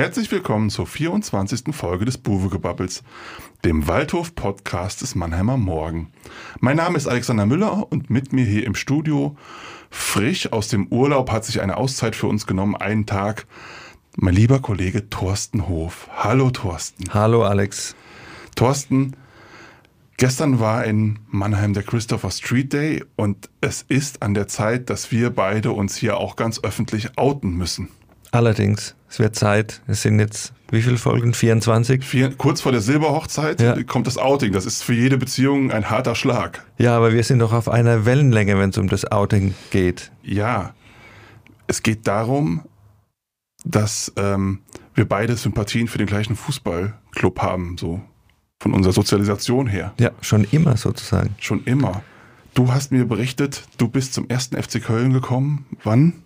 [0.00, 1.74] Herzlich willkommen zur 24.
[1.74, 3.02] Folge des Buwegebabbels,
[3.66, 6.10] dem Waldhof-Podcast des Mannheimer Morgen.
[6.58, 9.36] Mein Name ist Alexander Müller und mit mir hier im Studio,
[9.90, 13.46] frisch aus dem Urlaub, hat sich eine Auszeit für uns genommen, einen Tag,
[14.16, 16.08] mein lieber Kollege Thorsten Hof.
[16.16, 17.12] Hallo Thorsten.
[17.12, 17.94] Hallo Alex.
[18.56, 19.14] Thorsten,
[20.16, 25.12] Gestern war in Mannheim der Christopher Street Day und es ist an der Zeit, dass
[25.12, 27.90] wir beide uns hier auch ganz öffentlich outen müssen.
[28.30, 29.82] Allerdings, es wird Zeit.
[29.86, 31.34] Es sind jetzt wie viele Folgen?
[31.34, 32.04] 24?
[32.04, 33.82] Vier, kurz vor der Silberhochzeit ja.
[33.82, 34.52] kommt das Outing.
[34.52, 36.64] Das ist für jede Beziehung ein harter Schlag.
[36.78, 40.12] Ja, aber wir sind doch auf einer Wellenlänge, wenn es um das Outing geht.
[40.22, 40.74] Ja,
[41.66, 42.62] es geht darum,
[43.64, 44.60] dass ähm,
[44.94, 48.00] wir beide Sympathien für den gleichen Fußballclub haben, so
[48.60, 49.92] von unserer Sozialisation her.
[49.98, 51.34] Ja, schon immer sozusagen.
[51.40, 52.02] Schon immer.
[52.54, 55.66] Du hast mir berichtet, du bist zum ersten FC Köln gekommen.
[55.82, 56.22] Wann?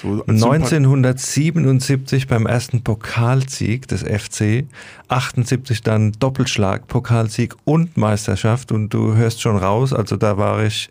[0.00, 4.66] So 1977 beim ersten Pokalsieg des FC,
[5.08, 8.72] 78 dann Doppelschlag, Pokalsieg und Meisterschaft.
[8.72, 10.90] Und du hörst schon raus, also da war ich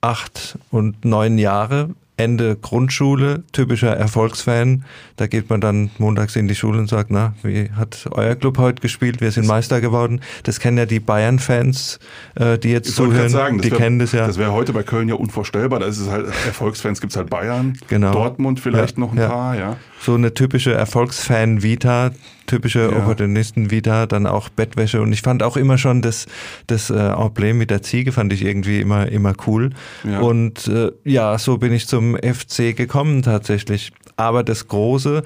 [0.00, 4.84] acht und neun Jahre Ende Grundschule, typischer Erfolgsfan.
[5.16, 8.58] Da geht man dann montags in die Schule und sagt, na, wie hat euer Club
[8.58, 9.20] heute gespielt?
[9.20, 10.20] Wir sind Meister geworden.
[10.42, 12.00] Das kennen ja die Bayern-Fans,
[12.34, 13.28] äh, die jetzt ich zuhören.
[13.28, 14.26] Sagen, die wär, kennen das ja.
[14.26, 15.78] Das wäre heute bei Köln ja unvorstellbar.
[15.78, 18.12] Da ist es halt, Erfolgsfans gibt es halt Bayern, genau.
[18.12, 19.28] Dortmund vielleicht ja, noch ein ja.
[19.28, 19.76] paar, ja.
[20.00, 22.10] So eine typische Erfolgsfan-Vita,
[22.48, 22.96] typische ja.
[22.98, 25.00] Opportunisten-Vita, dann auch Bettwäsche.
[25.00, 26.26] Und ich fand auch immer schon das,
[26.66, 29.70] das äh, Emblem mit der Ziege fand ich irgendwie immer, immer cool.
[30.02, 30.18] Ja.
[30.18, 33.92] Und äh, ja, so bin ich zum FC gekommen tatsächlich.
[34.16, 35.22] Aber das Große,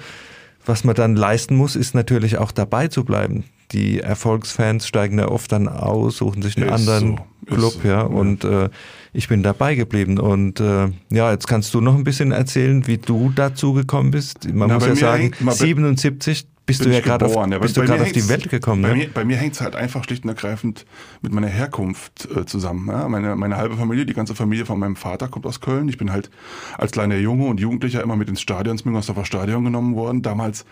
[0.67, 3.45] was man dann leisten muss, ist natürlich auch dabei zu bleiben.
[3.73, 7.89] Die Erfolgsfans steigen da oft dann aus, suchen sich einen ist anderen so, Club, so,
[7.89, 8.69] ja, ja, und äh,
[9.15, 10.19] ich bin dabei geblieben.
[10.19, 14.53] Und äh, ja, jetzt kannst du noch ein bisschen erzählen, wie du dazu gekommen bist.
[14.53, 16.47] Man Na, muss ja sagen, 77,
[16.79, 18.83] bist du ja gerade auf, ja, bist du gerade auf die Welt gekommen.
[18.83, 18.95] Bei ne?
[18.95, 20.87] mir, bei mir hängt es halt einfach schlicht und ergreifend
[21.21, 22.89] mit meiner Herkunft äh, zusammen.
[22.89, 23.09] Ja?
[23.09, 25.89] Meine, meine halbe Familie, die ganze Familie von meinem Vater kommt aus Köln.
[25.89, 26.31] Ich bin halt
[26.79, 30.23] als kleiner Junge und Jugendlicher immer mit ins Stadion, ins Müngersdorfer Stadion genommen worden.
[30.23, 30.65] Damals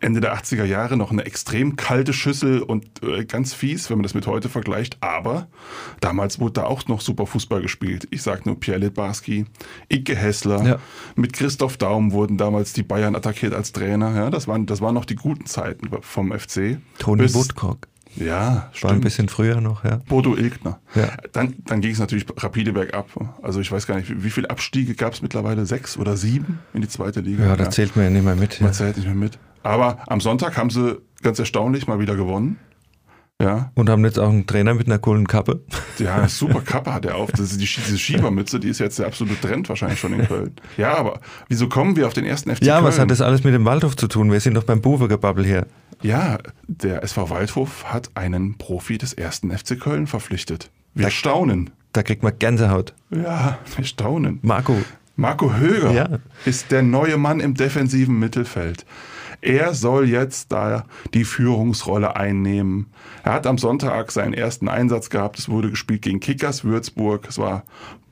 [0.00, 4.02] Ende der 80er Jahre noch eine extrem kalte Schüssel und äh, ganz fies, wenn man
[4.02, 4.98] das mit heute vergleicht.
[5.00, 5.48] Aber
[6.00, 8.06] damals wurde da auch noch super Fußball gespielt.
[8.10, 9.46] Ich sag nur Pierre Litbarski,
[9.88, 10.64] Icke Hessler.
[10.64, 10.78] Ja.
[11.16, 14.14] Mit Christoph Daum wurden damals die Bayern attackiert als Trainer.
[14.14, 16.78] Ja, das waren, das waren noch die guten guten Zeiten vom FC.
[16.98, 17.88] Toni Woodcock.
[18.16, 18.84] Ja, stimmt.
[18.84, 20.00] War ein bisschen früher noch, ja.
[20.08, 20.80] Bodo Ilgner.
[20.94, 21.12] Ja.
[21.32, 23.08] Dann, dann ging es natürlich rapide bergab.
[23.42, 25.66] Also ich weiß gar nicht, wie, wie viele Abstiege gab es mittlerweile?
[25.66, 27.44] Sechs oder sieben in die zweite Liga?
[27.46, 27.70] Ja, da ja.
[27.70, 28.60] zählt man ja nicht mehr mit.
[28.60, 28.72] Man ja.
[28.72, 29.38] zählt nicht mehr mit.
[29.62, 32.58] Aber am Sonntag haben sie ganz erstaunlich mal wieder gewonnen.
[33.40, 33.70] Ja.
[33.74, 35.60] Und haben jetzt auch einen Trainer mit einer coolen Kappe.
[35.98, 37.32] Ja, super Kappe hat er auf.
[37.32, 40.52] Das ist die, diese Schiebermütze, die ist jetzt der absolute Trend wahrscheinlich schon in Köln.
[40.76, 41.18] Ja, aber
[41.48, 42.84] wieso kommen wir auf den ersten FC Ja, Köln?
[42.86, 44.30] was hat das alles mit dem Waldhof zu tun?
[44.30, 45.66] Wir sind doch beim Buwe-Gebabbel hier.
[46.00, 46.38] Ja,
[46.68, 50.70] der SV Waldhof hat einen Profi des ersten FC Köln verpflichtet.
[50.94, 51.70] Wir da, staunen.
[51.92, 52.94] Da kriegt man Gänsehaut.
[53.10, 54.38] Ja, wir staunen.
[54.42, 54.76] Marco.
[55.16, 56.08] Marco Höger ja.
[56.44, 58.86] ist der neue Mann im defensiven Mittelfeld.
[59.40, 60.84] Er soll jetzt da
[61.14, 62.86] die Führungsrolle einnehmen.
[63.22, 65.38] Er hat am Sonntag seinen ersten Einsatz gehabt.
[65.38, 67.26] Es wurde gespielt gegen Kickers Würzburg.
[67.28, 67.62] Es war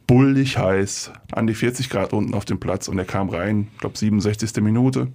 [0.06, 3.80] bullig heiß, an die 40 Grad unten auf dem Platz und er kam rein, ich
[3.80, 4.62] glaube 67.
[4.62, 5.08] Minute.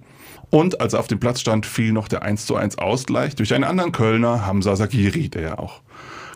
[0.50, 3.54] Und als er auf dem Platz stand, fiel noch der 1 zu 1 Ausgleich durch
[3.54, 5.80] einen anderen Kölner, Hamza Sagiri, der ja auch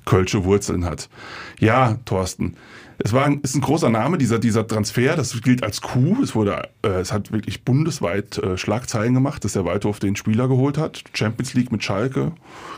[0.06, 1.10] Kölsche Wurzeln hat.
[1.58, 2.56] Ja, Thorsten,
[2.98, 5.16] es war ein, ist ein großer Name, dieser, dieser Transfer.
[5.16, 6.22] Das gilt als Coup.
[6.22, 10.48] Es wurde, äh, es hat wirklich bundesweit äh, Schlagzeilen gemacht, dass der Waldhof den Spieler
[10.48, 11.04] geholt hat.
[11.12, 12.32] Champions League mit Schalke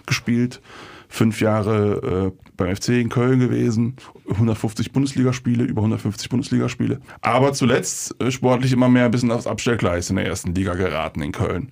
[0.07, 0.61] gespielt.
[1.09, 3.97] Fünf Jahre äh, beim FC in Köln gewesen.
[4.29, 7.01] 150 Bundesligaspiele, über 150 Bundesligaspiele.
[7.23, 11.23] Aber zuletzt äh, sportlich immer mehr ein bisschen aufs Abstellgleis in der ersten Liga geraten
[11.23, 11.71] in Köln.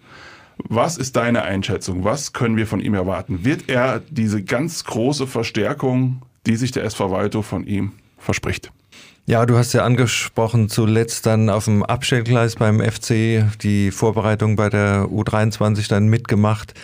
[0.59, 2.05] Was ist deine Einschätzung?
[2.05, 3.45] Was können wir von ihm erwarten?
[3.45, 8.71] Wird er diese ganz große Verstärkung, die sich der SV Waldhof von ihm verspricht.
[9.29, 14.71] Ja, du hast ja angesprochen, zuletzt dann auf dem Abstellgleis beim FC, die Vorbereitung bei
[14.71, 16.75] der U23 dann mitgemacht.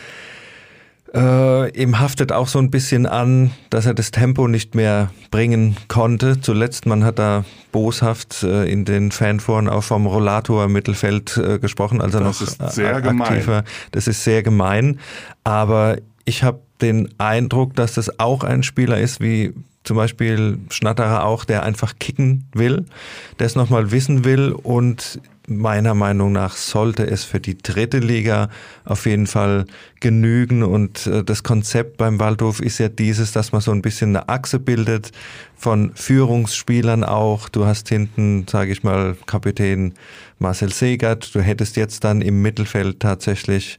[1.15, 5.77] Äh, ihm haftet auch so ein bisschen an, dass er das Tempo nicht mehr bringen
[5.87, 6.41] konnte.
[6.41, 12.01] Zuletzt, man hat da boshaft äh, in den Fanforen auch vom Rollator Mittelfeld äh, gesprochen,
[12.01, 13.41] also das noch ist sehr aktiver.
[13.41, 13.65] Gemein.
[13.93, 14.99] Das ist sehr gemein.
[15.45, 19.53] Aber ich habe den Eindruck, dass das auch ein Spieler ist, wie
[19.85, 22.87] zum Beispiel Schnatterer auch, der einfach kicken will,
[23.39, 28.49] der es nochmal wissen will und meiner Meinung nach sollte es für die dritte Liga
[28.85, 29.67] auf jeden Fall
[30.03, 30.63] genügen.
[30.63, 34.29] Und äh, das Konzept beim Waldhof ist ja dieses, dass man so ein bisschen eine
[34.29, 35.13] Achse bildet
[35.57, 37.49] von Führungsspielern auch.
[37.49, 39.95] Du hast hinten, sage ich mal, Kapitän
[40.41, 41.35] Marcel Segert.
[41.35, 43.79] Du hättest jetzt dann im Mittelfeld tatsächlich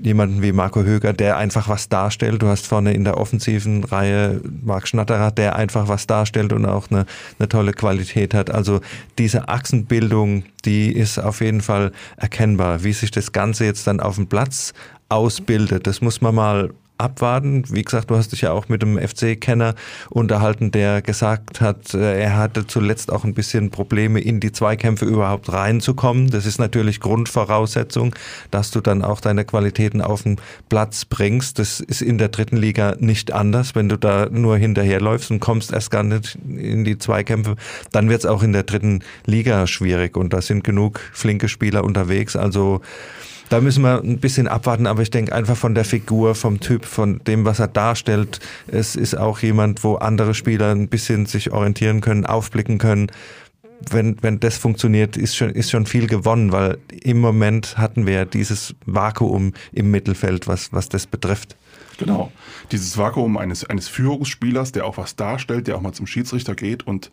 [0.00, 2.42] jemanden wie Marco Höger, der einfach was darstellt.
[2.42, 6.90] Du hast vorne in der offensiven Reihe Marc Schnatterer, der einfach was darstellt und auch
[6.90, 7.06] eine,
[7.38, 8.50] eine tolle Qualität hat.
[8.50, 8.80] Also
[9.18, 12.84] diese Achsenbildung, die ist auf jeden Fall erkennbar.
[12.84, 14.74] Wie sich das Ganze jetzt dann auf dem Platz
[15.12, 16.70] ausbildet, das muss man mal
[17.02, 17.64] abwarten.
[17.68, 19.74] Wie gesagt, du hast dich ja auch mit einem FC-Kenner
[20.08, 25.04] unterhalten, der gesagt hat, äh, er hatte zuletzt auch ein bisschen Probleme, in die Zweikämpfe
[25.04, 26.30] überhaupt reinzukommen.
[26.30, 28.14] Das ist natürlich Grundvoraussetzung,
[28.50, 30.36] dass du dann auch deine Qualitäten auf den
[30.68, 31.58] Platz bringst.
[31.58, 33.74] Das ist in der dritten Liga nicht anders.
[33.74, 37.56] Wenn du da nur hinterherläufst und kommst erst gar nicht in die Zweikämpfe,
[37.90, 40.16] dann wird es auch in der dritten Liga schwierig.
[40.16, 42.36] Und da sind genug flinke Spieler unterwegs.
[42.36, 42.80] Also
[43.52, 46.86] da müssen wir ein bisschen abwarten, aber ich denke einfach von der Figur, vom Typ,
[46.86, 48.40] von dem, was er darstellt.
[48.66, 53.12] Es ist auch jemand, wo andere Spieler ein bisschen sich orientieren können, aufblicken können.
[53.90, 58.24] Wenn, wenn das funktioniert, ist schon, ist schon viel gewonnen, weil im Moment hatten wir
[58.24, 61.54] dieses Vakuum im Mittelfeld, was, was das betrifft.
[61.98, 62.32] Genau.
[62.70, 66.86] Dieses Vakuum eines, eines Führungsspielers, der auch was darstellt, der auch mal zum Schiedsrichter geht
[66.86, 67.10] und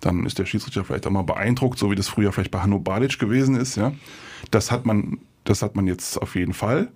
[0.00, 2.78] dann ist der Schiedsrichter vielleicht auch mal beeindruckt, so wie das früher vielleicht bei Hanno
[2.78, 3.76] Balic gewesen ist.
[3.76, 3.92] Ja.
[4.50, 6.92] Das hat man das hat man jetzt auf jeden Fall.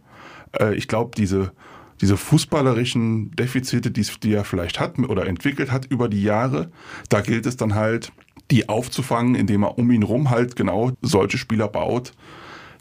[0.59, 1.53] Äh, ich glaube, diese,
[2.01, 6.71] diese fußballerischen Defizite, die, die er vielleicht hat oder entwickelt hat über die Jahre,
[7.09, 8.13] da gilt es dann halt,
[8.51, 12.13] die aufzufangen, indem er um ihn rum halt genau solche Spieler baut,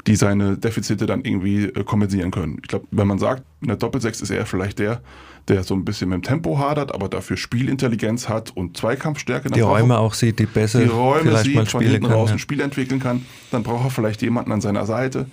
[0.07, 2.59] die seine Defizite dann irgendwie äh, kompensieren können.
[2.61, 5.01] Ich glaube, wenn man sagt, in der Doppelsechs ist er vielleicht der,
[5.47, 9.49] der so ein bisschen mit dem Tempo hadert, aber dafür Spielintelligenz hat und Zweikampfstärke.
[9.49, 12.29] die Räume auch sieht, die besser die Räume vielleicht sieht, mal von hinten kann, raus
[12.29, 12.35] ja.
[12.35, 15.27] ein Spiel entwickeln kann, dann braucht er vielleicht jemanden an seiner Seite,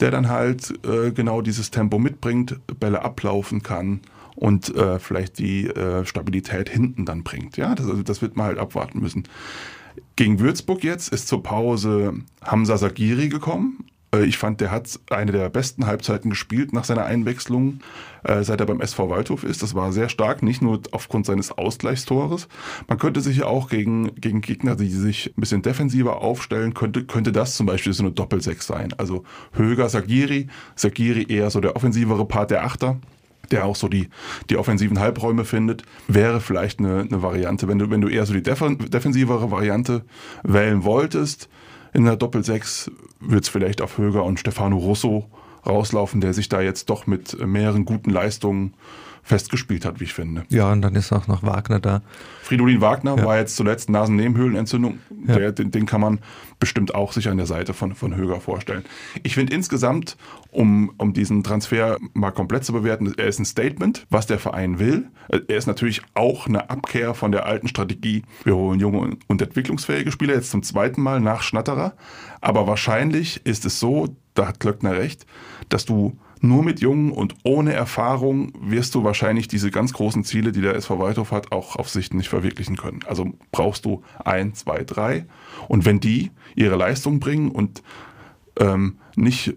[0.00, 4.00] der dann halt äh, genau dieses Tempo mitbringt, Bälle ablaufen kann
[4.34, 7.56] und äh, vielleicht die äh, Stabilität hinten dann bringt.
[7.56, 9.24] Ja, das, also das wird man halt abwarten müssen.
[10.16, 15.48] Gegen Würzburg jetzt ist zur Pause Hamza Sagiri gekommen, ich fand, der hat eine der
[15.48, 17.80] besten Halbzeiten gespielt nach seiner Einwechslung,
[18.24, 19.62] äh, seit er beim SV Waldhof ist.
[19.62, 22.48] Das war sehr stark, nicht nur aufgrund seines Ausgleichstores.
[22.88, 27.04] Man könnte sich ja auch gegen, gegen Gegner, die sich ein bisschen defensiver aufstellen, könnte,
[27.04, 28.94] könnte das zum Beispiel so eine Doppelsechs sein.
[28.96, 32.98] Also Höger, Sagiri, Sagiri eher so der offensivere Part der Achter
[33.52, 34.08] der auch so die,
[34.50, 37.68] die offensiven Halbräume findet, wäre vielleicht eine, eine Variante.
[37.68, 40.04] Wenn du, wenn du eher so die defensivere Variante
[40.42, 41.48] wählen wolltest,
[41.92, 42.90] in der Doppelsechs
[43.20, 45.26] wird es vielleicht auf Höger und Stefano Russo
[45.66, 48.74] rauslaufen, der sich da jetzt doch mit mehreren guten Leistungen
[49.26, 50.44] festgespielt hat, wie ich finde.
[50.50, 52.00] Ja, und dann ist auch noch Wagner da.
[52.42, 53.24] Fridolin Wagner ja.
[53.24, 55.00] war jetzt zuletzt Nasennebenhöhlenentzündung.
[55.26, 55.50] Ja.
[55.50, 56.20] den, den, kann man
[56.60, 58.84] bestimmt auch sich an der Seite von, von Höger vorstellen.
[59.24, 60.16] Ich finde insgesamt,
[60.52, 64.78] um, um diesen Transfer mal komplett zu bewerten, er ist ein Statement, was der Verein
[64.78, 65.08] will.
[65.28, 68.22] Er ist natürlich auch eine Abkehr von der alten Strategie.
[68.44, 71.94] Wir holen junge und entwicklungsfähige Spieler jetzt zum zweiten Mal nach Schnatterer.
[72.40, 75.26] Aber wahrscheinlich ist es so, da hat Klöckner recht,
[75.68, 80.52] dass du nur mit Jungen und ohne Erfahrung wirst du wahrscheinlich diese ganz großen Ziele,
[80.52, 83.00] die der SV Waldhof hat, auch auf Sicht nicht verwirklichen können.
[83.06, 85.26] Also brauchst du ein, zwei, drei.
[85.68, 87.82] Und wenn die ihre Leistung bringen und
[88.58, 89.54] ähm, nicht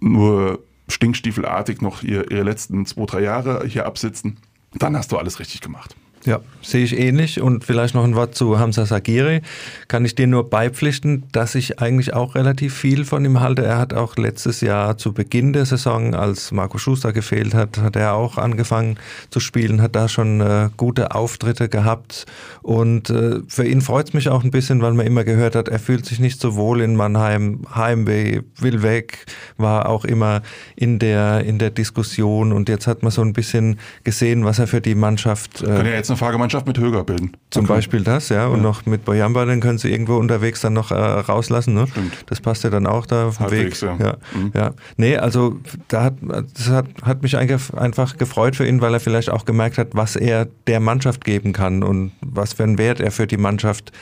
[0.00, 4.38] nur stinkstiefelartig noch ihr, ihre letzten zwei, drei Jahre hier absitzen,
[4.74, 5.96] dann hast du alles richtig gemacht.
[6.26, 7.40] Ja, sehe ich ähnlich.
[7.40, 9.40] Und vielleicht noch ein Wort zu Hamza Sagiri.
[9.88, 13.64] Kann ich dir nur beipflichten, dass ich eigentlich auch relativ viel von ihm halte.
[13.64, 17.96] Er hat auch letztes Jahr zu Beginn der Saison, als Marco Schuster gefehlt hat, hat
[17.96, 18.98] er auch angefangen
[19.30, 22.26] zu spielen, hat da schon äh, gute Auftritte gehabt.
[22.60, 25.68] Und äh, für ihn freut es mich auch ein bisschen, weil man immer gehört hat,
[25.68, 29.24] er fühlt sich nicht so wohl in Mannheim, Heimweh, will weg,
[29.56, 30.42] war auch immer
[30.76, 32.52] in der, in der Diskussion.
[32.52, 35.78] Und jetzt hat man so ein bisschen gesehen, was er für die Mannschaft äh,
[36.10, 37.32] eine Fahrgemeinschaft mit Höger bilden.
[37.50, 37.74] Zum okay.
[37.74, 38.46] Beispiel das, ja.
[38.46, 38.62] Und ja.
[38.62, 41.74] noch mit Boyamba, den können sie irgendwo unterwegs dann noch äh, rauslassen.
[41.74, 41.86] Ne?
[41.88, 42.24] Stimmt.
[42.26, 43.80] Das passt ja dann auch da auf dem Weg.
[43.80, 43.96] Ja.
[43.98, 44.16] Ja.
[44.34, 44.52] Mhm.
[44.54, 44.70] ja.
[44.96, 49.30] Nee, also da hat, das hat, hat mich einfach gefreut für ihn, weil er vielleicht
[49.30, 53.10] auch gemerkt hat, was er der Mannschaft geben kann und was für einen Wert er
[53.10, 53.92] für die Mannschaft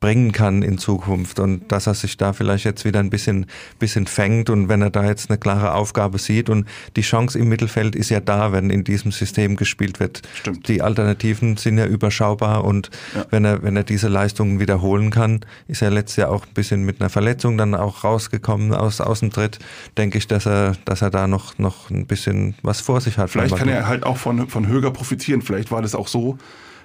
[0.00, 3.46] bringen kann in Zukunft und dass er sich da vielleicht jetzt wieder ein bisschen,
[3.78, 7.48] bisschen fängt und wenn er da jetzt eine klare Aufgabe sieht und die Chance im
[7.48, 10.22] Mittelfeld ist ja da, wenn in diesem System gespielt wird.
[10.34, 10.68] Stimmt.
[10.68, 13.24] Die Alternativen sind ja überschaubar und ja.
[13.30, 16.84] wenn er, wenn er diese Leistungen wiederholen kann, ist er letztes Jahr auch ein bisschen
[16.84, 19.58] mit einer Verletzung dann auch rausgekommen aus, aus dem Tritt,
[19.96, 23.30] denke ich, dass er, dass er da noch, noch ein bisschen was vor sich hat.
[23.30, 25.40] Vielleicht kann er halt auch von, von Höger profitieren.
[25.40, 26.36] Vielleicht war das auch so,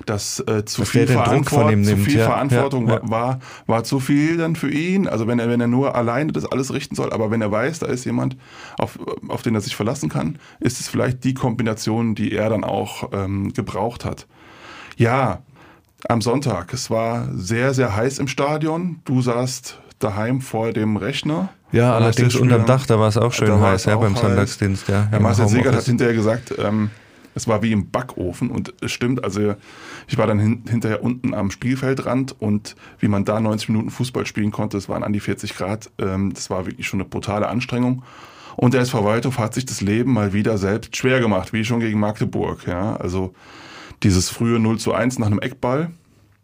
[0.06, 2.26] dass äh, zu, viel Verantwortung, zu viel ja.
[2.26, 3.00] Verantwortung ja.
[3.04, 5.08] War, war zu viel dann für ihn.
[5.08, 7.80] Also wenn er, wenn er nur alleine das alles richten soll, aber wenn er weiß,
[7.80, 8.38] da ist jemand,
[8.78, 12.64] auf, auf den er sich verlassen kann, ist es vielleicht die Kombination, die er dann
[12.64, 14.28] auch ähm, gebraucht hat.
[14.98, 15.40] Ja,
[16.08, 16.74] am Sonntag.
[16.74, 19.00] Es war sehr, sehr heiß im Stadion.
[19.06, 21.50] Du saßt daheim vor dem Rechner.
[21.72, 24.22] Ja, allerdings unterm Dach, da war es auch schön heiß, ja, beim heiß.
[24.22, 24.90] Sonntagsdienst.
[24.90, 26.90] Ja, ja Marcel Segert hat hinterher gesagt, ähm,
[27.36, 29.56] es war wie im Backofen und es stimmt, also
[30.08, 34.26] ich war dann hin, hinterher unten am Spielfeldrand und wie man da 90 Minuten Fußball
[34.26, 37.48] spielen konnte, es waren an die 40 Grad, ähm, das war wirklich schon eine brutale
[37.48, 38.04] Anstrengung.
[38.58, 41.80] Und der SV Waldhof hat sich das Leben mal wieder selbst schwer gemacht, wie schon
[41.80, 42.68] gegen Magdeburg.
[42.68, 43.34] Ja, also
[44.04, 45.92] dieses frühe 0 zu 1 nach einem Eckball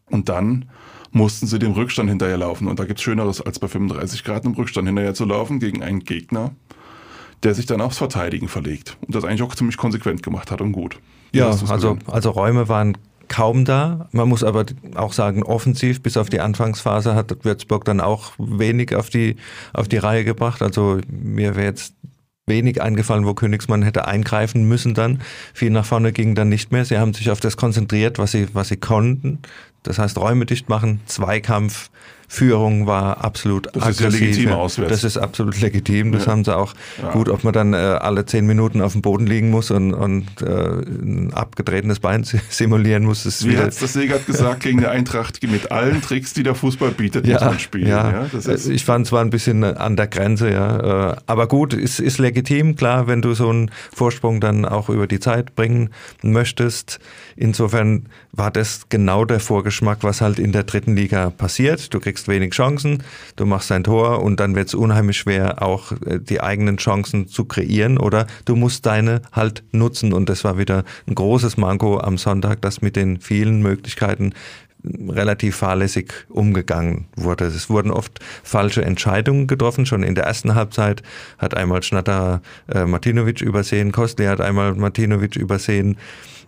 [0.10, 0.70] und dann
[1.12, 2.67] mussten sie dem Rückstand hinterherlaufen.
[2.67, 6.00] Und da gibt's Schöneres, als bei 35 Grad im Rückstand hinterher zu laufen gegen einen
[6.00, 6.51] Gegner,
[7.44, 10.72] der sich dann aufs Verteidigen verlegt und das eigentlich auch ziemlich konsequent gemacht hat und
[10.72, 11.00] gut.
[11.34, 14.08] Ja, also, also Räume waren kaum da.
[14.12, 14.65] Man muss aber
[14.96, 19.36] auch sagen, offensiv bis auf die Anfangsphase hat Würzburg dann auch wenig auf die,
[19.74, 20.62] auf die Reihe gebracht.
[20.62, 21.94] Also mir wäre jetzt
[22.46, 25.22] wenig eingefallen, wo Königsmann hätte eingreifen müssen dann.
[25.53, 26.86] Viel nach vorne ging dann nicht mehr.
[26.86, 29.39] Sie haben sich auf das konzentriert, was sie, was sie konnten.
[29.84, 31.89] Das heißt, Räume dicht machen, Zweikampf,
[32.30, 34.06] Führung war absolut das aggressiv.
[34.06, 34.92] Das ist ja legitim auswärts.
[34.92, 36.12] Das ist absolut legitim.
[36.12, 36.32] Das ja.
[36.32, 37.12] haben sie auch ja.
[37.12, 40.42] gut, ob man dann äh, alle zehn Minuten auf dem Boden liegen muss und, und
[40.42, 43.26] äh, ein abgetretenes Bein simulieren muss.
[43.26, 46.92] Ist Wie hat das Segert gesagt gegen die Eintracht mit allen Tricks, die der Fußball
[46.92, 47.88] bietet, ja, muss man spielen.
[47.88, 48.28] Ja.
[48.28, 51.12] ja ich fand es war ein bisschen an der Grenze, ja.
[51.12, 55.08] Äh, aber gut, ist, ist legitim, klar, wenn du so einen Vorsprung dann auch über
[55.08, 55.90] die Zeit bringen
[56.22, 57.00] möchtest.
[57.36, 61.94] Insofern war das genau der Vorgeschmack, was halt in der dritten Liga passiert.
[61.94, 63.04] Du kriegst kriegst wenig Chancen,
[63.36, 67.28] du machst ein Tor und dann wird es unheimlich schwer, auch äh, die eigenen Chancen
[67.28, 70.14] zu kreieren oder du musst deine halt nutzen.
[70.14, 74.34] Und das war wieder ein großes Manko am Sonntag, dass mit den vielen Möglichkeiten
[75.10, 77.46] relativ fahrlässig umgegangen wurde.
[77.46, 79.86] Es wurden oft falsche Entscheidungen getroffen.
[79.86, 81.04] Schon in der ersten Halbzeit
[81.38, 85.98] hat einmal Schnatter äh, Martinovic übersehen, Kostli hat einmal Martinovic übersehen.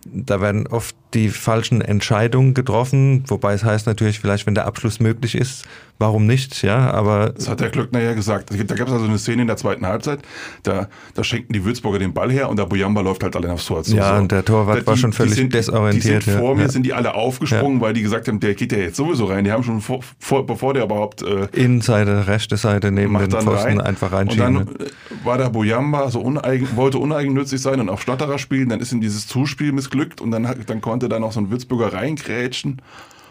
[0.06, 5.00] Da werden oft die falschen Entscheidungen getroffen, wobei es heißt natürlich vielleicht, wenn der Abschluss
[5.00, 5.66] möglich ist,
[6.00, 7.30] warum nicht, ja, aber...
[7.36, 8.50] Das hat der Glöckner ja gesagt.
[8.50, 10.20] Da gab es also eine Szene in der zweiten Halbzeit,
[10.62, 13.66] da, da schenken die Würzburger den Ball her und der Bojamba läuft halt allein aufs
[13.66, 13.94] Tor zu.
[13.94, 14.22] Ja, so.
[14.22, 16.26] und der Torwart die, war schon völlig sind, desorientiert.
[16.26, 16.68] Die sind vor mir, ja.
[16.70, 17.82] sind die alle aufgesprungen, ja.
[17.82, 19.44] weil die gesagt haben, der geht ja jetzt sowieso rein.
[19.44, 21.22] Die haben schon vor, vor bevor der überhaupt...
[21.22, 23.80] Äh, Innenseite, rechte Seite neben den Pfosten rein.
[23.80, 24.56] einfach reinschieben.
[24.56, 24.90] Und dann äh,
[25.24, 29.02] war der Bojamba so uneigen, wollte uneigennützig sein und auf Stotterer spielen, dann ist ihm
[29.02, 32.80] dieses Zuspiel missglückt und dann, dann konnte da noch so ein Würzburger reingrätschen.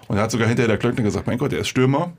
[0.07, 2.13] Und er hat sogar hinterher der Klöckner gesagt, mein Gott, der ist Stürmer.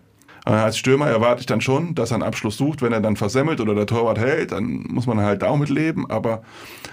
[0.47, 2.83] Äh, als Stürmer erwarte ich dann schon, dass er einen Abschluss sucht.
[2.83, 6.11] Wenn er dann versemmelt oder der Torwart hält, dann muss man halt damit leben.
[6.11, 6.43] Aber,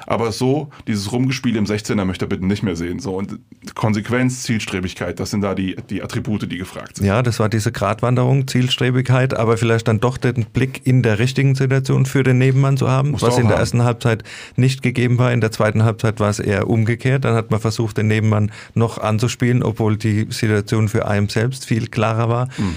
[0.06, 3.00] aber so, dieses Rumgespiel im 16er möchte er bitte nicht mehr sehen.
[3.00, 3.40] So, und
[3.76, 7.06] Konsequenz, Zielstrebigkeit, das sind da die, die Attribute, die gefragt sind.
[7.06, 11.56] Ja, das war diese Gratwanderung, Zielstrebigkeit, aber vielleicht dann doch den Blick in der richtigen
[11.56, 13.62] Situation für den Nebenmann zu haben, Musst was in der haben.
[13.62, 14.24] ersten Halbzeit
[14.56, 15.32] nicht gegeben war.
[15.32, 17.26] In der zweiten Halbzeit war es eher umgekehrt.
[17.26, 21.88] Dann hat man versucht, den Nebenmann noch anzuspielen, obwohl die Situation für einen selbst viel
[21.88, 22.46] klarer war.
[22.58, 22.76] Mhm.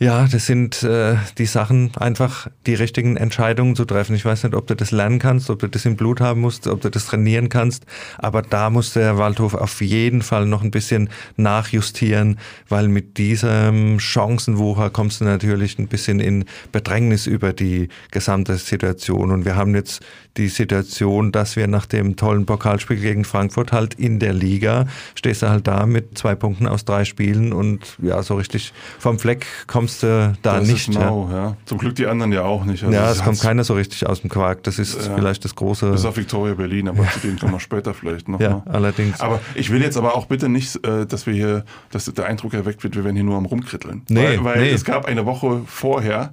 [0.00, 4.16] Ja, das sind äh, die Sachen, einfach die richtigen Entscheidungen zu treffen.
[4.16, 6.66] Ich weiß nicht, ob du das lernen kannst, ob du das im Blut haben musst,
[6.66, 7.86] ob du das trainieren kannst,
[8.18, 14.00] aber da muss der Waldhof auf jeden Fall noch ein bisschen nachjustieren, weil mit diesem
[14.00, 19.30] Chancenwucher kommst du natürlich ein bisschen in Bedrängnis über die gesamte Situation.
[19.30, 20.04] Und wir haben jetzt
[20.36, 25.42] die Situation, dass wir nach dem tollen Pokalspiel gegen Frankfurt halt in der Liga stehst
[25.42, 29.46] du halt da mit zwei Punkten aus drei Spielen und ja, so richtig vom Fleck
[29.68, 30.88] kommst du da das nicht.
[30.88, 31.36] Ist mau, ja.
[31.36, 31.56] ja.
[31.64, 32.82] Zum Glück die anderen ja auch nicht.
[32.84, 34.62] Also ja, es kommt keiner so richtig aus dem Quark.
[34.64, 35.14] Das ist ja.
[35.14, 35.90] vielleicht das große.
[35.92, 38.40] Bis auf Victoria Berlin, aber zu denen kommen wir später vielleicht noch.
[38.40, 38.74] Ja, mal.
[38.74, 39.20] allerdings.
[39.20, 42.54] Aber ich will jetzt aber auch bitte nicht, äh, dass wir hier, dass der Eindruck
[42.54, 44.02] erweckt wird, wir werden hier nur am Rumkritteln.
[44.08, 44.70] Nee, weil, weil nee.
[44.70, 46.32] es gab eine Woche vorher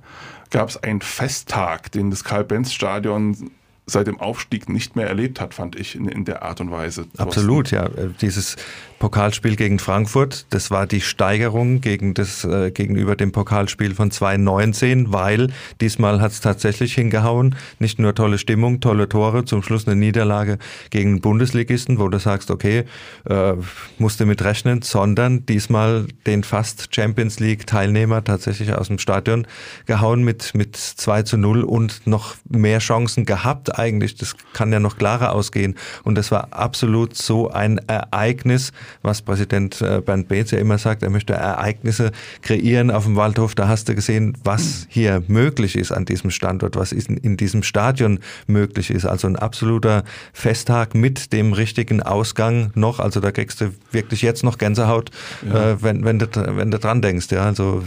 [0.51, 3.51] gab es einen Festtag, den das Karl-Benz-Stadion
[3.87, 7.05] seit dem Aufstieg nicht mehr erlebt hat, fand ich in, in der Art und Weise.
[7.17, 7.89] Absolut, ja.
[8.21, 8.55] Dieses
[9.01, 15.11] Pokalspiel gegen Frankfurt, das war die Steigerung gegen das, äh, gegenüber dem Pokalspiel von 2019,
[15.11, 15.47] weil
[15.81, 17.55] diesmal hat es tatsächlich hingehauen.
[17.79, 20.59] Nicht nur tolle Stimmung, tolle Tore, zum Schluss eine Niederlage
[20.91, 22.83] gegen einen Bundesligisten, wo du sagst, okay,
[23.27, 23.53] äh,
[23.97, 29.47] musste mit rechnen, sondern diesmal den fast Champions League Teilnehmer tatsächlich aus dem Stadion
[29.87, 34.13] gehauen mit, mit 2 zu 0 und noch mehr Chancen gehabt eigentlich.
[34.13, 35.73] Das kann ja noch klarer ausgehen.
[36.03, 41.03] Und das war absolut so ein Ereignis, was Präsident äh, Bernd Beetz ja immer sagt,
[41.03, 43.55] er möchte Ereignisse kreieren auf dem Waldhof.
[43.55, 47.63] Da hast du gesehen, was hier möglich ist an diesem Standort, was in, in diesem
[47.63, 49.05] Stadion möglich ist.
[49.05, 52.99] Also ein absoluter Festtag mit dem richtigen Ausgang noch.
[52.99, 55.11] Also da kriegst du wirklich jetzt noch Gänsehaut,
[55.45, 55.71] ja.
[55.71, 57.27] äh, wenn, wenn, du, wenn du dran denkst.
[57.31, 57.83] Ja, also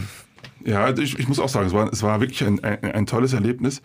[0.65, 3.33] ja, ich, ich muss auch sagen, es war, es war wirklich ein, ein, ein tolles
[3.33, 3.81] Erlebnis.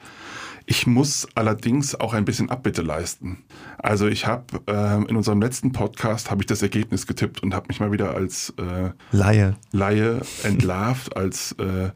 [0.70, 3.38] Ich muss allerdings auch ein bisschen Abbitte leisten.
[3.78, 7.66] Also ich habe äh, in unserem letzten Podcast habe ich das Ergebnis getippt und habe
[7.66, 9.56] mich mal wieder als äh, Laie.
[9.72, 11.90] Laie entlarvt, als äh,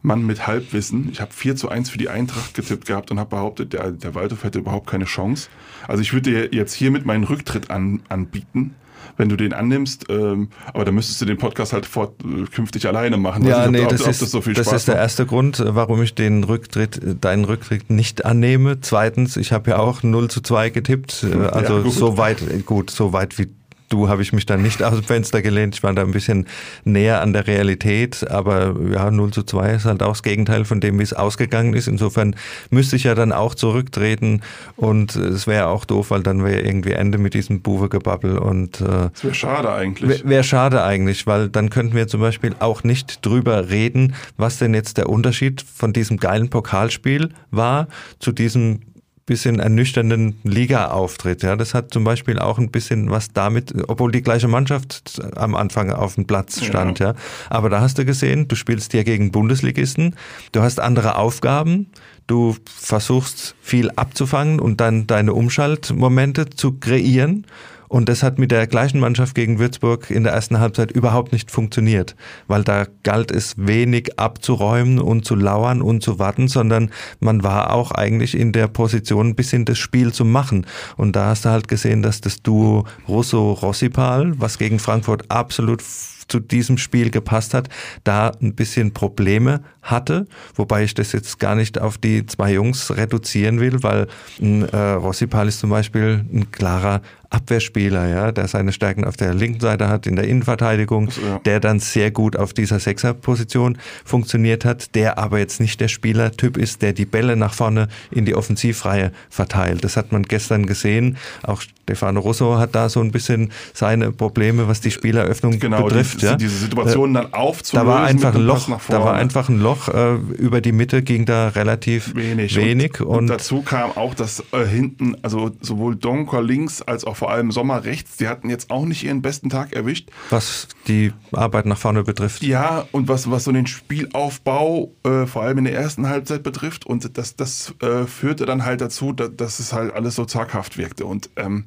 [0.00, 1.10] Mann mit Halbwissen.
[1.12, 4.14] Ich habe 4 zu 1 für die Eintracht getippt gehabt und habe behauptet, der, der
[4.14, 5.50] Waldhof hätte überhaupt keine Chance.
[5.86, 8.74] Also ich würde dir jetzt hiermit meinen Rücktritt an, anbieten
[9.16, 10.06] wenn du den annimmst.
[10.08, 13.44] Ähm, aber dann müsstest du den Podcast halt fort, äh, künftig alleine machen.
[13.44, 16.14] Ja, nee, ob, das, ob, ist, das, so das ist der erste Grund, warum ich
[16.14, 18.80] den Rücktritt, deinen Rücktritt nicht annehme.
[18.80, 21.24] Zweitens, ich habe ja auch 0 zu 2 getippt.
[21.24, 23.48] Äh, also ja, so weit, gut, so weit wie
[23.88, 25.74] du habe ich mich dann nicht aus dem Fenster gelehnt.
[25.74, 26.46] Ich war da ein bisschen
[26.84, 30.80] näher an der Realität, aber ja, 0 zu 2 ist halt auch das Gegenteil von
[30.80, 31.88] dem, wie es ausgegangen ist.
[31.88, 32.36] Insofern
[32.70, 34.42] müsste ich ja dann auch zurücktreten
[34.76, 39.10] und es wäre auch doof, weil dann wäre irgendwie Ende mit diesem Buwe-Gebabbel und äh,
[39.12, 40.10] Das wäre schade eigentlich.
[40.10, 44.58] Wäre wär schade eigentlich, weil dann könnten wir zum Beispiel auch nicht drüber reden, was
[44.58, 47.88] denn jetzt der Unterschied von diesem geilen Pokalspiel war
[48.18, 48.80] zu diesem
[49.26, 51.42] bisschen ernüchternden Liga-Auftritt.
[51.42, 55.54] Ja, das hat zum Beispiel auch ein bisschen was damit, obwohl die gleiche Mannschaft am
[55.54, 56.98] Anfang auf dem Platz stand.
[56.98, 57.08] Ja.
[57.08, 57.14] ja.
[57.48, 60.16] Aber da hast du gesehen, du spielst ja gegen Bundesligisten,
[60.52, 61.86] du hast andere Aufgaben,
[62.26, 67.46] du versuchst viel abzufangen und dann deine Umschaltmomente zu kreieren.
[67.88, 71.50] Und das hat mit der gleichen Mannschaft gegen Würzburg in der ersten Halbzeit überhaupt nicht
[71.50, 77.42] funktioniert, weil da galt es wenig abzuräumen und zu lauern und zu warten, sondern man
[77.42, 80.66] war auch eigentlich in der Position, ein bisschen das Spiel zu machen.
[80.96, 85.82] Und da hast du halt gesehen, dass das Duo Russo-Rossipal, was gegen Frankfurt absolut
[86.28, 87.68] zu diesem Spiel gepasst hat,
[88.02, 92.96] da ein bisschen Probleme hatte, wobei ich das jetzt gar nicht auf die zwei Jungs
[92.96, 94.08] reduzieren will, weil
[94.40, 97.02] äh, Rossipal ist zum Beispiel ein klarer
[97.34, 101.38] Abwehrspieler, ja, der seine Stärken auf der linken Seite hat, in der Innenverteidigung, also, ja.
[101.44, 106.56] der dann sehr gut auf dieser Sechserposition funktioniert hat, der aber jetzt nicht der Spielertyp
[106.56, 109.82] ist, der die Bälle nach vorne in die Offensivreihe verteilt.
[109.82, 111.16] Das hat man gestern gesehen.
[111.42, 116.22] Auch Stefano Russo hat da so ein bisschen seine Probleme, was die Spieleröffnung genau, betrifft.
[116.22, 116.36] Die, ja.
[116.36, 117.88] Diese Situation dann aufzulösen.
[117.88, 121.24] Da war einfach ein Loch, da war einfach ein Loch äh, über die Mitte ging
[121.24, 122.56] da relativ wenig.
[122.56, 127.16] wenig und, und, dazu kam auch, dass äh, hinten, also sowohl Donker links als auch
[127.16, 130.10] vor allem Sommer rechts, die hatten jetzt auch nicht ihren besten Tag erwischt.
[130.30, 132.42] Was die Arbeit nach vorne betrifft.
[132.42, 136.86] Ja, und was, was so den Spielaufbau äh, vor allem in der ersten Halbzeit betrifft.
[136.86, 140.78] Und das, das äh, führte dann halt dazu, dass, dass, es halt alles so zaghaft
[140.78, 141.06] wirkte.
[141.06, 141.64] Und ähm,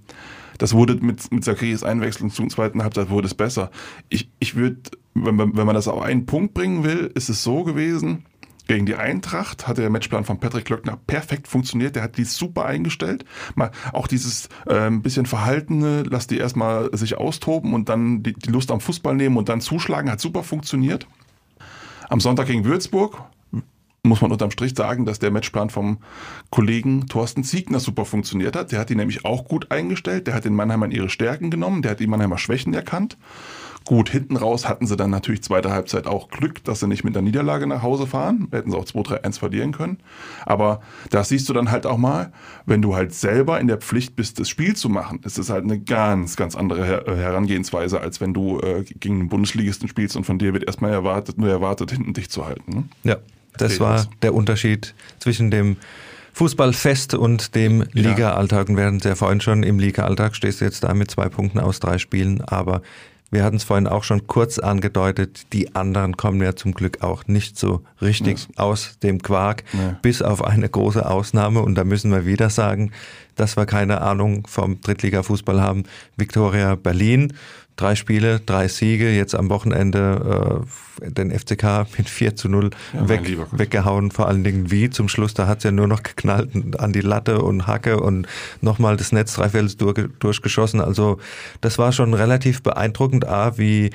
[0.58, 3.72] das wurde mit, mit Zacharies Einwechslung zur zweiten Halbzeit wurde es besser.
[4.10, 4.78] Ich, ich würde,
[5.14, 8.26] wenn, wenn man das auf einen Punkt bringen will, ist es so gewesen,
[8.68, 11.96] gegen die Eintracht hat der Matchplan von Patrick Klöckner perfekt funktioniert.
[11.96, 13.24] Der hat die super eingestellt.
[13.56, 18.50] Mal auch dieses äh, bisschen Verhaltene, lass die erstmal sich austoben und dann die, die
[18.50, 21.08] Lust am Fußball nehmen und dann zuschlagen, hat super funktioniert.
[22.10, 23.24] Am Sonntag gegen Würzburg
[24.08, 26.00] muss man unterm Strich sagen, dass der Matchplan vom
[26.50, 28.72] Kollegen Thorsten Ziegner super funktioniert hat.
[28.72, 30.28] Der hat ihn nämlich auch gut eingestellt.
[30.28, 31.82] Der hat den Mannheimern ihre Stärken genommen.
[31.82, 33.18] Der hat die Mannheimer Schwächen erkannt.
[33.88, 37.16] Gut, hinten raus hatten sie dann natürlich zweite Halbzeit auch Glück, dass sie nicht mit
[37.16, 38.50] der Niederlage nach Hause fahren.
[38.52, 40.00] Hätten sie auch 2-3-1 verlieren können.
[40.46, 42.34] Aber das siehst du dann halt auch mal,
[42.66, 45.22] wenn du halt selber in der Pflicht bist, das Spiel zu machen.
[45.24, 49.88] Das ist halt eine ganz, ganz andere Herangehensweise, als wenn du äh, gegen einen Bundesligisten
[49.88, 52.70] spielst und von dir wird erstmal erwartet, nur erwartet, hinten dich zu halten.
[52.70, 52.84] Ne?
[53.06, 53.18] Ja,
[53.56, 55.78] das war der Unterschied zwischen dem
[56.34, 58.70] Fußballfest und dem Liga-Alltag.
[58.70, 61.30] Und wir hatten es ja vorhin schon, im Liga-Alltag stehst du jetzt da mit zwei
[61.30, 62.84] Punkten aus drei Spielen, aber
[63.30, 67.28] wir hatten es vorhin auch schon kurz angedeutet, die anderen kommen ja zum Glück auch
[67.28, 68.64] nicht so richtig ja.
[68.64, 69.98] aus dem Quark, ja.
[70.02, 71.62] bis auf eine große Ausnahme.
[71.62, 72.92] Und da müssen wir wieder sagen,
[73.36, 75.84] dass wir keine Ahnung vom Drittliga-Fußball haben.
[76.16, 77.34] Victoria Berlin
[77.78, 80.64] drei Spiele, drei Siege, jetzt am Wochenende
[81.02, 85.08] äh, den FCK mit 4 zu 0 ja, weg, weggehauen, vor allen Dingen wie zum
[85.08, 88.28] Schluss, da hat's ja nur noch geknallt an die Latte und Hacke und
[88.62, 90.82] nochmal das Netz dreifältig durch, durchgeschossen.
[90.82, 91.20] Also
[91.62, 93.92] das war schon relativ beeindruckend, A, wie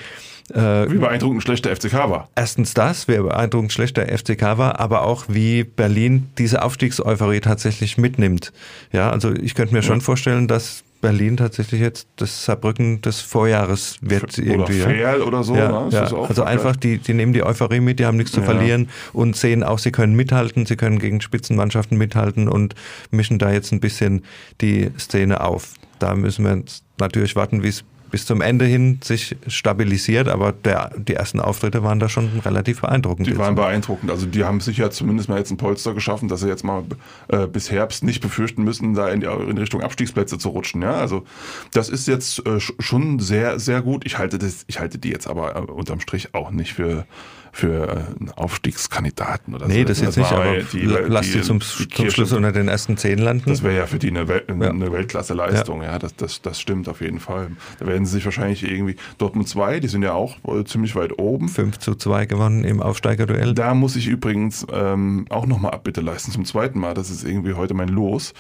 [0.51, 2.29] äh, wie beeindruckend schlecht der FCK war.
[2.35, 7.99] Erstens das, wie beeindruckend schlecht der FCK war, aber auch wie Berlin diese Aufstiegseuphorie tatsächlich
[7.99, 8.53] mitnimmt.
[8.93, 9.87] Ja, also ich könnte mir ja.
[9.87, 14.79] schon vorstellen, dass Berlin tatsächlich jetzt das Saarbrücken des Vorjahres wird oder irgendwie.
[14.79, 15.17] Ja.
[15.17, 15.55] oder so.
[15.55, 15.89] Ja, ne?
[15.91, 16.05] ja.
[16.05, 18.47] Also einfach, die, die nehmen die Euphorie mit, die haben nichts zu ja.
[18.47, 22.75] verlieren und sehen auch, sie können mithalten, sie können gegen Spitzenmannschaften mithalten und
[23.11, 24.25] mischen da jetzt ein bisschen
[24.63, 25.75] die Szene auf.
[25.99, 26.63] Da müssen wir
[26.99, 31.83] natürlich warten, wie es bis zum Ende hin sich stabilisiert, aber der, die ersten Auftritte
[31.83, 33.27] waren da schon relativ beeindruckend.
[33.27, 34.11] Die waren beeindruckend.
[34.11, 36.85] Also die haben sich ja zumindest mal jetzt ein Polster geschaffen, dass sie jetzt mal
[37.29, 40.83] äh, bis Herbst nicht befürchten müssen, da in, die, in Richtung Abstiegsplätze zu rutschen.
[40.83, 41.25] Ja, also
[41.73, 44.05] das ist jetzt äh, schon sehr, sehr gut.
[44.05, 47.07] Ich halte das, ich halte die jetzt aber äh, unterm Strich auch nicht für
[47.55, 49.79] für einen Aufstiegskandidaten oder nee, so.
[49.79, 52.69] Nee, das, das jetzt nicht, aber die, lass die, die zum, zum Schluss unter den
[52.69, 53.51] ersten zehn landen.
[53.51, 54.71] Das wäre ja für die eine, Wel ja.
[54.71, 57.51] eine Weltklasse-Leistung, ja, ja das, das, das stimmt auf jeden Fall.
[57.79, 61.51] Da werden sie sich wahrscheinlich irgendwie, Dortmund 2, die sind ja auch ziemlich weit oben.
[61.51, 63.53] 5 zu 2 gewonnen im Aufsteigerduell.
[63.53, 67.53] Da muss ich übrigens ähm, auch nochmal Abbitte leisten, zum zweiten Mal, das ist irgendwie
[67.53, 68.33] heute mein Los.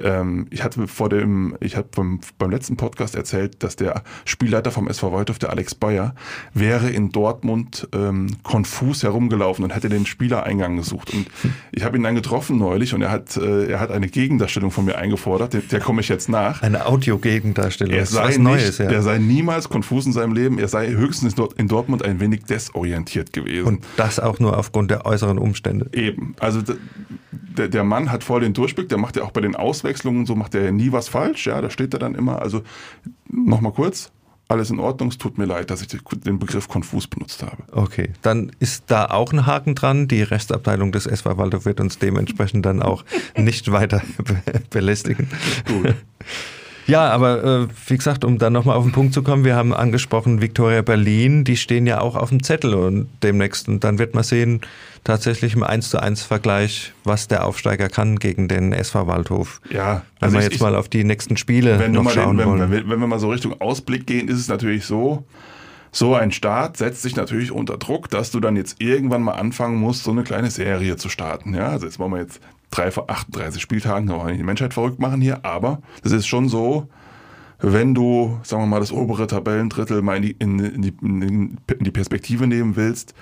[0.00, 1.88] Ähm, ich hatte vor dem, ich habe
[2.38, 6.16] beim letzten Podcast erzählt, dass der Spielleiter vom SV Waldhof, der Alex Bayer,
[6.52, 11.12] wäre in Dortmund ähm, konfus herumgelaufen und hätte den Spielereingang gesucht.
[11.12, 11.26] Und
[11.72, 14.86] ich habe ihn dann getroffen neulich und er hat, äh, er hat eine Gegendarstellung von
[14.86, 16.62] mir eingefordert, der, der komme ich jetzt nach.
[16.62, 17.92] Eine Audio-Gegendarstellung.
[17.92, 18.88] Er sei nicht, Neues, ja.
[18.88, 23.34] Der sei niemals konfus in seinem Leben, er sei höchstens in Dortmund ein wenig desorientiert
[23.34, 23.66] gewesen.
[23.66, 25.90] Und das auch nur aufgrund der äußeren Umstände.
[25.92, 26.34] Eben.
[26.40, 26.62] Also
[27.30, 30.34] der, der Mann hat voll den Durchblick, der macht ja auch bei den Auswechslungen so,
[30.34, 32.40] macht er ja nie was falsch, ja, da steht er dann immer.
[32.40, 32.62] Also
[33.28, 34.12] nochmal kurz,
[34.48, 37.64] alles in Ordnung, es tut mir leid, dass ich den Begriff konfus benutzt habe.
[37.72, 40.08] Okay, dann ist da auch ein Haken dran.
[40.08, 43.04] Die Restabteilung des SV Waldorf wird uns dementsprechend dann auch
[43.36, 44.02] nicht weiter
[44.70, 45.28] belästigen.
[45.66, 45.94] Gut.
[46.86, 49.74] Ja, aber äh, wie gesagt, um dann nochmal auf den Punkt zu kommen, wir haben
[49.74, 53.68] angesprochen Victoria Berlin, die stehen ja auch auf dem Zettel und demnächst.
[53.68, 54.60] Und dann wird man sehen,
[55.02, 59.60] tatsächlich im 1 zu 1 Vergleich, was der Aufsteiger kann gegen den SV Waldhof.
[59.70, 60.02] Ja.
[60.20, 62.60] Wenn also wir jetzt ich, mal auf die nächsten Spiele wenn noch schauen den, wenn,
[62.60, 62.70] wollen.
[62.70, 65.24] Wenn, wenn wir mal so Richtung Ausblick gehen, ist es natürlich so,
[65.92, 69.76] so ein Start setzt sich natürlich unter Druck, dass du dann jetzt irgendwann mal anfangen
[69.76, 71.54] musst, so eine kleine Serie zu starten.
[71.54, 74.74] Ja, also jetzt wollen wir jetzt drei vor 38 Spieltagen, wollen wir nicht die Menschheit
[74.74, 76.88] verrückt machen hier, aber das ist schon so,
[77.58, 81.90] wenn du, sagen wir mal, das obere Tabellendrittel mal in die, in die, in die
[81.90, 83.14] Perspektive nehmen willst,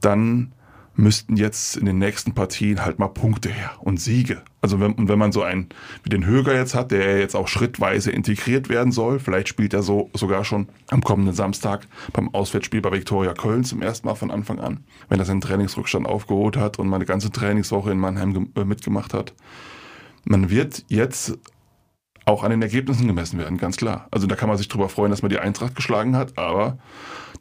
[0.00, 0.52] dann
[0.94, 4.42] müssten jetzt in den nächsten Partien halt mal Punkte her und Siege.
[4.60, 5.68] Also wenn, und wenn man so einen
[6.02, 9.82] wie den Höger jetzt hat, der jetzt auch schrittweise integriert werden soll, vielleicht spielt er
[9.82, 14.30] so sogar schon am kommenden Samstag beim Auswärtsspiel bei Viktoria Köln zum ersten Mal von
[14.30, 18.50] Anfang an, wenn er seinen Trainingsrückstand aufgeholt hat und mal eine ganze Trainingswoche in Mannheim
[18.54, 19.34] äh, mitgemacht hat.
[20.24, 21.38] Man wird jetzt
[22.24, 24.06] auch an den Ergebnissen gemessen werden, ganz klar.
[24.10, 26.78] Also da kann man sich drüber freuen, dass man die Eintracht geschlagen hat, aber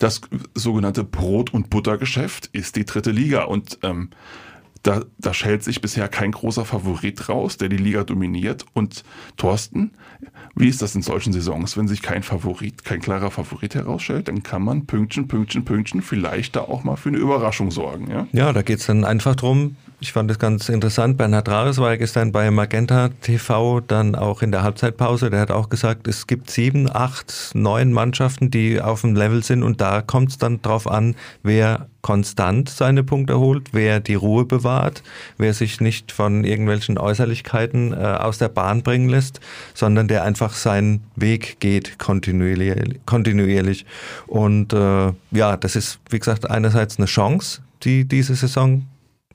[0.01, 0.21] das
[0.55, 4.09] sogenannte Brot- und Buttergeschäft ist die dritte Liga und ähm,
[4.83, 8.65] da, da schält sich bisher kein großer Favorit raus, der die Liga dominiert.
[8.73, 9.03] Und
[9.37, 9.91] Thorsten,
[10.55, 14.41] wie ist das in solchen Saisons, wenn sich kein Favorit, kein klarer Favorit herausstellt, dann
[14.41, 18.09] kann man Pünktchen, Pünktchen, Pünktchen vielleicht da auch mal für eine Überraschung sorgen.
[18.09, 21.17] Ja, ja da geht es dann einfach drum, ich fand das ganz interessant.
[21.17, 25.29] Bernhard Rares war ja gestern bei Magenta TV dann auch in der Halbzeitpause.
[25.29, 29.61] Der hat auch gesagt, es gibt sieben, acht, neun Mannschaften, die auf dem Level sind
[29.61, 34.43] und da kommt es dann drauf an, wer konstant seine Punkte holt, wer die Ruhe
[34.43, 35.03] bewahrt,
[35.37, 39.39] wer sich nicht von irgendwelchen Äußerlichkeiten äh, aus der Bahn bringen lässt,
[39.75, 42.99] sondern der einfach seinen Weg geht kontinuierlich.
[43.05, 43.85] kontinuierlich.
[44.25, 48.87] Und äh, ja, das ist, wie gesagt, einerseits eine Chance, die diese Saison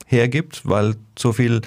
[0.05, 1.61] hergibt, weil so viel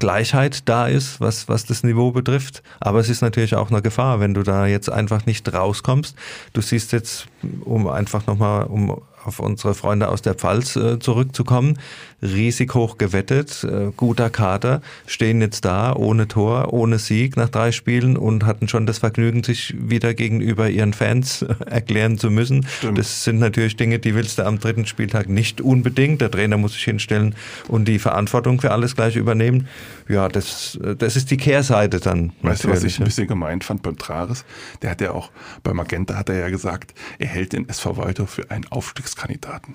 [0.00, 2.62] Gleichheit da ist, was, was das Niveau betrifft.
[2.80, 6.16] Aber es ist natürlich auch eine Gefahr, wenn du da jetzt einfach nicht rauskommst.
[6.54, 7.26] Du siehst jetzt,
[7.64, 11.78] um einfach nochmal, um auf unsere Freunde aus der Pfalz äh, zurückzukommen,
[12.22, 17.72] riesig hoch gewettet, äh, guter Kader, stehen jetzt da ohne Tor, ohne Sieg nach drei
[17.72, 22.66] Spielen und hatten schon das Vergnügen, sich wieder gegenüber ihren Fans erklären zu müssen.
[22.66, 22.98] Stimmt.
[22.98, 26.20] Das sind natürlich Dinge, die willst du am dritten Spieltag nicht unbedingt.
[26.20, 27.34] Der Trainer muss sich hinstellen
[27.68, 29.68] und die Verantwortung für alles gleich übernehmen.
[30.08, 32.32] Ja, das, das ist die Kehrseite dann.
[32.42, 34.44] Weißt du, was ich ein bisschen gemeint fand beim Trares?
[34.82, 35.30] Der hat ja auch,
[35.62, 39.74] bei Magenta hat er ja gesagt, er hält den SV Walter für einen Aufstiegskandidaten.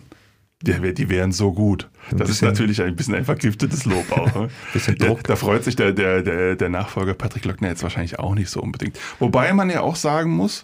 [0.65, 1.89] Die, die wären so gut.
[2.11, 4.33] Das ist natürlich ein bisschen ein vergiftetes Lob auch.
[4.35, 4.49] Ne?
[4.73, 5.23] bisschen Druck.
[5.23, 8.49] Da, da, freut sich der, der, der, der Nachfolger Patrick Löckner jetzt wahrscheinlich auch nicht
[8.49, 8.99] so unbedingt.
[9.19, 10.63] Wobei man ja auch sagen muss,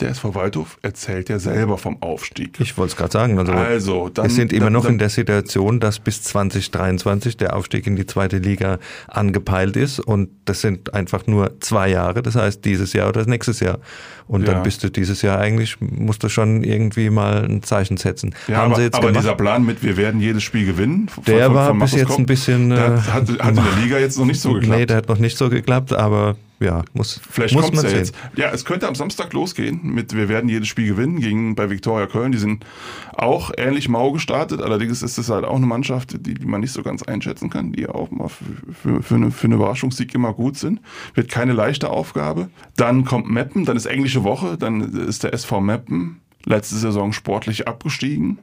[0.00, 2.58] der SV Waldhof erzählt ja selber vom Aufstieg.
[2.60, 3.38] Ich wollte es gerade sagen.
[3.38, 7.36] Also, also dann, wir sind immer dann, noch dann, in der Situation, dass bis 2023
[7.36, 12.22] der Aufstieg in die zweite Liga angepeilt ist und das sind einfach nur zwei Jahre.
[12.22, 13.78] Das heißt dieses Jahr oder nächstes Jahr.
[14.26, 14.54] Und ja.
[14.54, 18.34] dann bist du dieses Jahr eigentlich, musst du schon irgendwie mal ein Zeichen setzen.
[18.48, 21.24] Ja, Haben aber, sie jetzt aber dieser Plan mit, wir werden jedes Spiel gewinnen, von,
[21.24, 22.72] der von, war von bis jetzt ein bisschen.
[22.72, 24.78] Hat, hat, hat in der Liga jetzt noch nicht so geklappt.
[24.78, 27.98] Nee, der hat noch nicht so geklappt, aber ja, muss, Vielleicht muss man ja sehen.
[27.98, 28.14] jetzt.
[28.36, 32.06] Ja, es könnte am Samstag losgehen mit Wir werden jedes Spiel gewinnen gegen bei Viktoria
[32.06, 32.32] Köln.
[32.32, 32.64] Die sind
[33.12, 34.62] auch ähnlich mau gestartet.
[34.62, 37.72] Allerdings ist es halt auch eine Mannschaft, die, die man nicht so ganz einschätzen kann,
[37.72, 40.80] die auch mal für, für, eine, für eine Überraschungssieg immer gut sind.
[41.14, 42.48] Wird keine leichte Aufgabe.
[42.76, 47.68] Dann kommt Meppen, dann ist englische Woche, dann ist der SV Meppen letzte Saison sportlich
[47.68, 48.38] abgestiegen.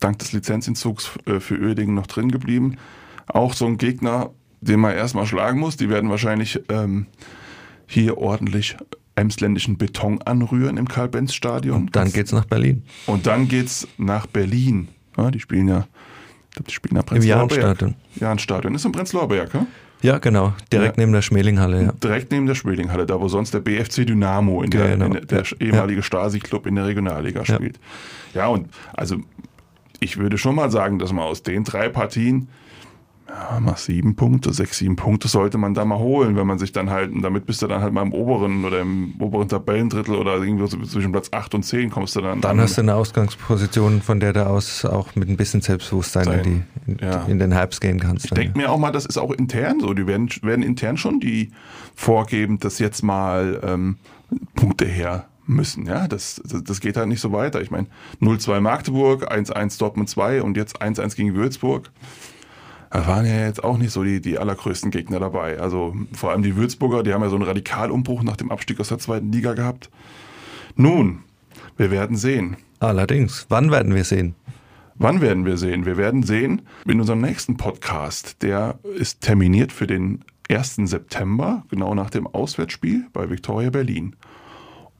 [0.00, 2.76] Dank des Lizenzentzugs äh, für Uerdingen noch drin geblieben.
[3.26, 5.76] Auch so ein Gegner, den man erstmal schlagen muss.
[5.76, 7.06] Die werden wahrscheinlich ähm,
[7.86, 8.76] hier ordentlich
[9.16, 11.82] emsländischen Beton anrühren im Karl-Benz-Stadion.
[11.82, 12.82] Und dann geht's nach Berlin.
[13.06, 14.88] Und dann geht's nach Berlin.
[15.16, 15.86] Ja, die spielen ja,
[16.50, 17.58] ich glaube, die spielen nach Im Prenzlauer Berg.
[17.60, 17.94] Jahnstadion.
[18.16, 18.74] Jahnstadion.
[18.74, 19.66] Ist im Prenzlauer Berg, ja?
[20.02, 20.52] Ja, genau.
[20.72, 21.02] Direkt Ja.
[21.02, 21.92] neben der Schmelinghalle, ja.
[21.92, 25.06] Direkt neben der Schwedinghalle, da wo sonst der BFC Dynamo, in der, Genau.
[25.06, 25.56] in der, der Ja.
[25.60, 27.78] ehemalige Stasi-Club in der Regionalliga spielt.
[28.34, 29.16] Ja, und also
[30.00, 32.48] ich würde schon mal sagen, dass man aus den drei Partien
[33.26, 36.72] ja, mal sieben Punkte, sechs, sieben Punkte sollte man da mal holen, wenn man sich
[36.72, 40.14] dann halt, und damit bist du dann halt mal im oberen oder im oberen Tabellendrittel
[40.14, 42.40] oder irgendwo so zwischen Platz 8 und 10 kommst du dann.
[42.42, 42.60] Dann an.
[42.60, 46.92] hast du eine Ausgangsposition, von der du aus auch mit ein bisschen Selbstbewusstsein in, die,
[46.92, 47.24] in, Ja.
[47.24, 48.26] in den Herbst gehen kannst.
[48.26, 49.94] Ich denke mir auch mal, das ist auch intern so.
[49.94, 51.50] Die werden, werden intern schon die
[51.94, 53.96] vorgeben, dass jetzt mal ähm,
[54.54, 55.86] Punkte her müssen.
[55.86, 57.60] Ja, das, das, das geht halt nicht so weiter.
[57.62, 57.86] Ich meine,
[58.20, 61.90] 0-2 Magdeburg, 1-1 Dortmund 2 und jetzt 1-1 gegen Würzburg.
[62.94, 65.58] Da waren ja jetzt auch nicht so die, die allergrößten Gegner dabei.
[65.58, 68.86] Also vor allem die Würzburger, die haben ja so einen Radikalumbruch nach dem Abstieg aus
[68.86, 69.90] der zweiten Liga gehabt.
[70.76, 71.24] Nun,
[71.76, 72.56] wir werden sehen.
[72.78, 74.36] Allerdings, wann werden wir sehen?
[74.94, 75.86] Wann werden wir sehen?
[75.86, 78.42] Wir werden sehen in unserem nächsten Podcast.
[78.42, 80.76] Der ist terminiert für den 1.
[80.84, 84.14] September, genau nach dem Auswärtsspiel bei Viktoria Berlin.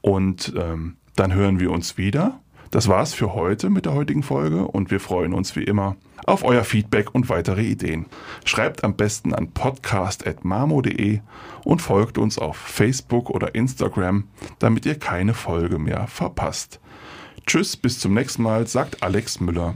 [0.01, 2.41] Und ähm, dann hören wir uns wieder.
[2.71, 6.43] Das war's für heute mit der heutigen Folge und wir freuen uns wie immer auf
[6.43, 8.05] euer Feedback und weitere Ideen.
[8.45, 11.19] Schreibt am besten an podcast.marmo.de
[11.63, 14.25] und folgt uns auf Facebook oder Instagram,
[14.59, 16.79] damit ihr keine Folge mehr verpasst.
[17.45, 19.75] Tschüss, bis zum nächsten Mal, sagt Alex Müller.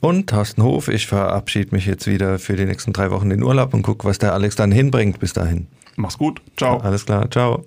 [0.00, 3.42] Und Thorsten Hof, ich verabschiede mich jetzt wieder für die nächsten drei Wochen in den
[3.42, 5.66] Urlaub und gucke, was der Alex dann hinbringt bis dahin.
[5.96, 6.40] Mach's gut.
[6.56, 6.78] Ciao.
[6.78, 7.66] Alles klar, ciao.